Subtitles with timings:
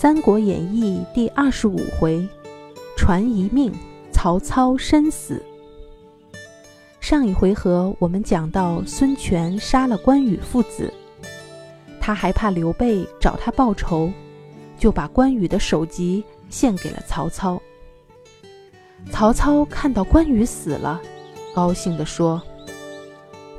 [0.00, 2.26] 三国演义》第二十五回，
[2.96, 3.70] 传一命，
[4.10, 5.44] 曹操身死。
[7.00, 10.90] 上一回合我们讲到孙权杀了关羽父子，
[12.00, 14.10] 他还怕刘备找他报仇，
[14.78, 17.60] 就把关羽的首级献给了曹操。
[19.10, 20.98] 曹操看到关羽死了，
[21.54, 22.40] 高兴地说：“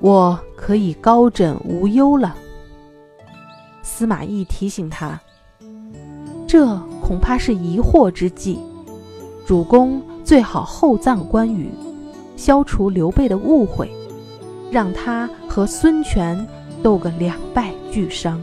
[0.00, 2.34] 我可以高枕无忧了。”
[3.84, 5.20] 司马懿提醒他。
[6.50, 8.58] 这恐怕是疑惑之计，
[9.46, 11.70] 主公最好厚葬关羽，
[12.36, 13.88] 消除刘备的误会，
[14.68, 16.44] 让他和孙权
[16.82, 18.42] 斗个两败俱伤。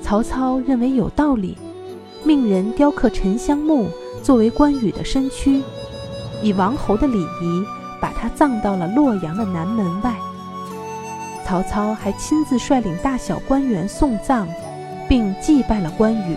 [0.00, 1.58] 曹操认为有道理，
[2.22, 3.88] 命人雕刻沉香木
[4.22, 5.60] 作为关羽的身躯，
[6.44, 7.64] 以王侯的礼仪
[8.00, 10.14] 把他葬到了洛阳的南门外。
[11.44, 14.46] 曹操还亲自率领大小官员送葬。
[15.08, 16.36] 并祭拜了关羽，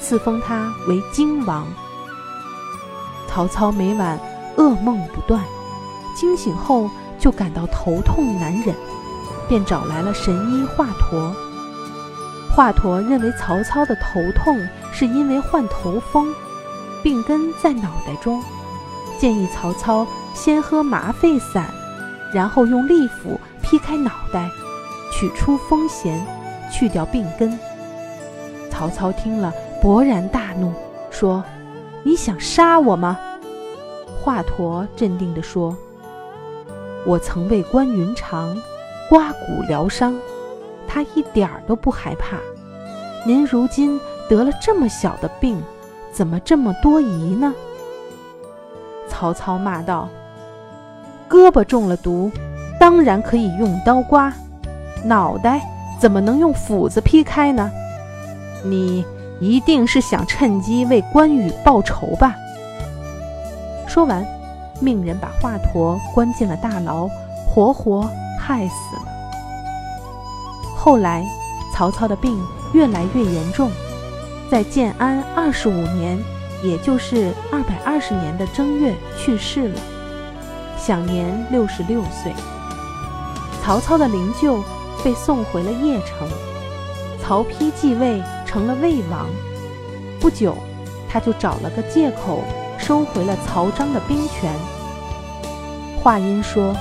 [0.00, 1.66] 赐封他为荆王。
[3.28, 4.18] 曹操每晚
[4.56, 5.42] 噩梦不断，
[6.14, 8.74] 惊醒后就感到头痛难忍，
[9.48, 11.32] 便找来了神医华佗。
[12.54, 14.58] 华佗认为曹操的头痛
[14.92, 16.32] 是因为患头风，
[17.02, 18.42] 病根在脑袋中，
[19.18, 21.66] 建议曹操先喝麻沸散，
[22.32, 24.48] 然后用利斧劈开脑袋，
[25.12, 26.18] 取出风涎，
[26.72, 27.58] 去掉病根。
[28.76, 30.70] 曹操听了，勃然大怒，
[31.10, 31.42] 说
[32.04, 33.18] ：“你想杀我吗？”
[34.20, 35.74] 华佗镇定地说
[37.06, 38.54] ：“我曾为关云长
[39.08, 40.14] 刮骨疗伤，
[40.86, 42.36] 他一点儿都不害怕。
[43.24, 45.58] 您如今得了这么小的病，
[46.12, 47.54] 怎么这么多疑呢？”
[49.08, 50.06] 曹操骂道
[51.30, 52.30] ：“胳膊中了毒，
[52.78, 54.30] 当然可以用刀刮；
[55.02, 55.62] 脑袋
[55.98, 57.70] 怎么能用斧子劈开呢？”
[58.70, 59.04] 你
[59.40, 62.34] 一定是想趁机为关羽报仇吧？
[63.86, 64.26] 说完，
[64.80, 67.08] 命人把华佗关进了大牢，
[67.46, 69.02] 活活害死了。
[70.76, 71.26] 后来，
[71.74, 72.38] 曹操的病
[72.72, 73.70] 越来越严重，
[74.50, 76.18] 在建安二十五年，
[76.62, 79.80] 也就是二百二十年的正月去世了，
[80.78, 82.32] 享年六十六岁。
[83.62, 84.62] 曹操的灵柩
[85.02, 86.28] 被送回了邺城，
[87.22, 88.22] 曹丕继位。
[88.46, 89.28] 成了魏王，
[90.20, 90.56] 不久，
[91.08, 92.42] 他就找了个借口
[92.78, 94.54] 收回了曹彰的兵权。
[96.00, 96.74] 话音说，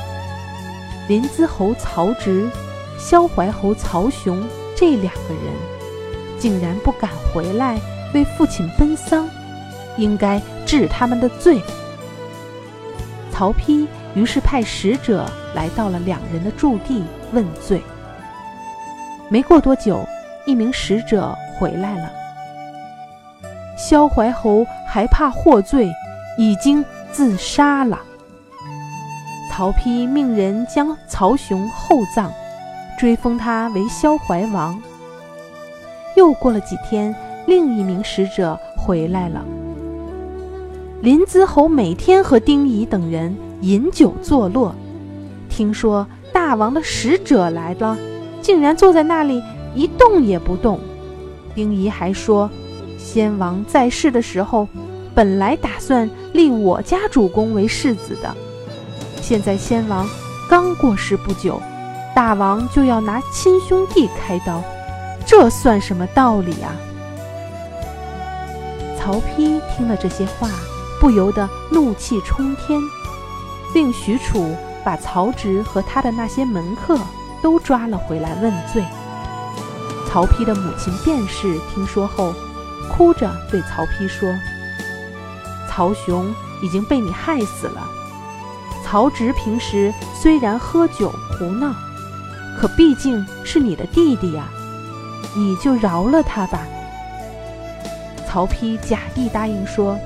[1.08, 2.50] 临淄侯曹植、
[2.98, 7.80] 萧怀侯曹雄这两个人，竟然不敢回来
[8.14, 9.28] 为父亲奔丧，
[9.98, 11.60] 应该治他们的罪。
[13.32, 17.82] 曹丕于是派使者来到了两人的驻地问罪。
[19.28, 20.08] 没过多久，
[20.46, 21.36] 一名使者。
[21.58, 22.10] 回来了。
[23.78, 25.92] 萧怀侯还怕获罪，
[26.38, 28.00] 已经自杀了。
[29.52, 32.32] 曹丕命人将曹雄厚葬，
[32.98, 34.82] 追封他为萧怀王。
[36.16, 39.44] 又过了几天，另一名使者回来了。
[41.02, 44.74] 临淄侯每天和丁仪等人饮酒作乐，
[45.50, 47.98] 听说大王的使者来了，
[48.42, 49.44] 竟然坐在那里
[49.74, 50.80] 一动也不动。
[51.56, 52.50] 丁仪还说，
[53.00, 54.68] 先王在世的时候，
[55.16, 58.36] 本来打算立我家主公为世子的。
[59.22, 60.06] 现在先王
[60.50, 61.60] 刚过世不久，
[62.14, 64.62] 大王就要拿亲兄弟开刀，
[65.26, 66.76] 这算什么道理啊？
[69.00, 70.50] 曹丕听了这些话，
[71.00, 72.82] 不由得怒气冲天，
[73.74, 77.00] 令许褚把曹植和他的那些门客
[77.42, 78.84] 都抓了回来问罪。
[80.16, 82.34] 曹丕的母亲卞氏听说后，
[82.90, 84.34] 哭着对曹丕说
[85.70, 86.34] ：“曹雄
[86.64, 87.86] 已经被你害死了。
[88.82, 91.76] 曹植平时虽然喝酒胡闹，
[92.58, 94.48] 可毕竟是你的弟弟呀，
[95.36, 96.66] 你就饶了他吧。”
[98.26, 100.00] 曹丕假意答应说：“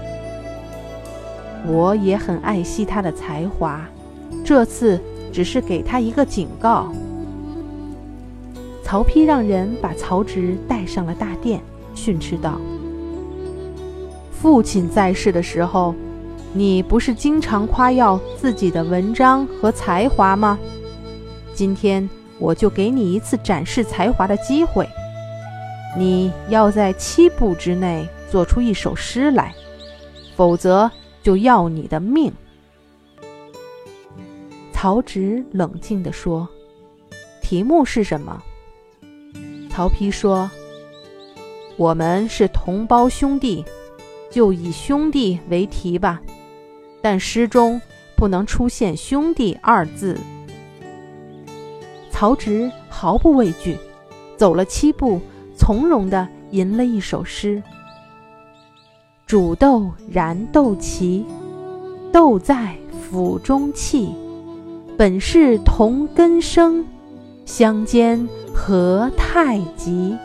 [1.67, 3.79] 我也很爱惜他的才华，
[4.43, 4.99] 这次
[5.31, 6.91] 只是给他一个警告。”
[8.89, 11.61] 曹丕让人把曹植带上了大殿，
[11.93, 12.59] 训斥道
[14.33, 15.93] ：“父亲在世的时候，
[16.53, 20.57] 你不是经常夸耀自己的文章和才华吗？
[21.53, 22.09] 今天
[22.39, 24.89] 我就给你一次展示才华的机会，
[25.95, 29.53] 你要在七步之内做出一首诗来，
[30.35, 30.89] 否则
[31.21, 32.33] 就要你的命。”
[34.73, 36.49] 曹植冷静地说
[37.43, 38.41] ：“题目是什么？”
[39.79, 40.51] 曹丕说
[41.79, 43.63] ：“我们是同胞兄弟，
[44.29, 46.19] 就以兄弟为题吧。
[47.01, 47.79] 但诗中
[48.17, 50.19] 不能出现“兄弟”二字。
[52.11, 53.77] 曹植毫不畏惧，
[54.35, 55.21] 走了七步，
[55.55, 57.63] 从容地吟了一首诗
[59.25, 61.23] ：“煮豆燃豆萁，
[62.11, 62.75] 豆在
[63.09, 64.13] 釜中泣。
[64.97, 66.85] 本是同根生，
[67.49, 70.15] 相煎何太急。”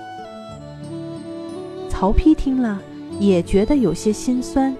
[1.88, 2.78] 曹丕听了，
[3.18, 4.76] 也觉得有些心酸，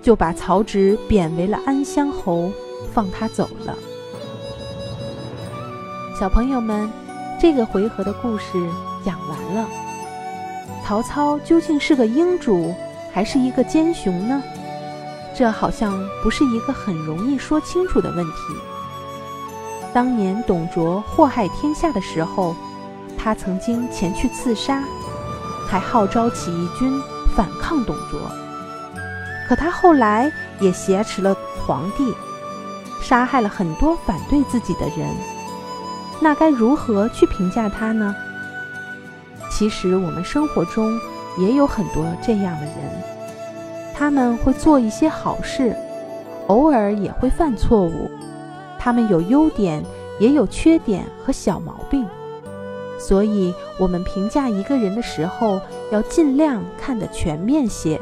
[0.00, 2.48] 就把曹植贬为了安乡侯，
[2.92, 3.76] 放他走了。
[6.18, 6.88] 小朋友们，
[7.40, 8.44] 这个回合的故事
[9.04, 9.68] 讲完了。
[10.84, 12.72] 曹操究竟是个英主，
[13.12, 14.40] 还是一个奸雄呢？
[15.36, 15.92] 这好像
[16.22, 18.32] 不是一个很容易说清楚的问题。
[19.94, 22.56] 当年董卓祸害天下的时候，
[23.16, 24.82] 他曾经前去刺杀，
[25.68, 27.00] 还号召起义军
[27.36, 28.20] 反抗董卓。
[29.48, 31.32] 可他后来也挟持了
[31.64, 32.12] 皇帝，
[33.00, 35.08] 杀害了很多反对自己的人。
[36.20, 38.16] 那该如何去评价他呢？
[39.48, 40.98] 其实我们生活中
[41.38, 42.74] 也有很多这样的人，
[43.94, 45.76] 他们会做一些好事，
[46.48, 48.10] 偶尔也会犯错误。
[48.84, 49.82] 他们有优点，
[50.18, 52.06] 也有缺点和小毛病。
[52.98, 55.58] 所以，我们评价一个人的时候，
[55.90, 57.98] 要尽量看得全面些。